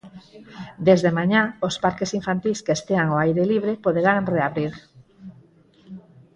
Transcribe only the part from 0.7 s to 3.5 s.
Desde mañá os parques infantís que estean ao aire